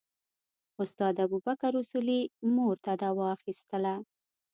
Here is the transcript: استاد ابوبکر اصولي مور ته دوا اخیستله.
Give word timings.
استاد 0.83 1.15
ابوبکر 1.25 1.73
اصولي 1.81 2.21
مور 2.55 2.75
ته 2.85 2.91
دوا 3.01 3.25
اخیستله. 3.37 3.93